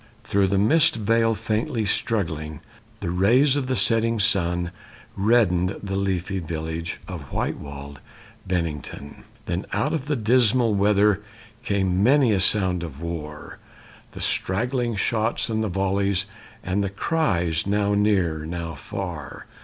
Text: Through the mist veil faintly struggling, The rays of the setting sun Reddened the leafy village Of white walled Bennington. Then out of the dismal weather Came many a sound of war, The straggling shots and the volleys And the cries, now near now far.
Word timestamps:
Through 0.23 0.47
the 0.47 0.57
mist 0.57 0.95
veil 0.95 1.35
faintly 1.35 1.85
struggling, 1.85 2.59
The 3.01 3.11
rays 3.11 3.55
of 3.55 3.67
the 3.67 3.75
setting 3.75 4.19
sun 4.19 4.71
Reddened 5.15 5.75
the 5.83 5.95
leafy 5.95 6.39
village 6.39 6.99
Of 7.07 7.31
white 7.31 7.57
walled 7.59 7.99
Bennington. 8.47 9.25
Then 9.45 9.67
out 9.73 9.93
of 9.93 10.07
the 10.07 10.15
dismal 10.15 10.73
weather 10.73 11.21
Came 11.63 12.01
many 12.01 12.31
a 12.33 12.39
sound 12.39 12.81
of 12.83 12.99
war, 12.99 13.59
The 14.13 14.21
straggling 14.21 14.95
shots 14.95 15.49
and 15.51 15.63
the 15.63 15.69
volleys 15.69 16.25
And 16.63 16.83
the 16.83 16.89
cries, 16.89 17.67
now 17.67 17.93
near 17.93 18.43
now 18.43 18.73
far. 18.73 19.45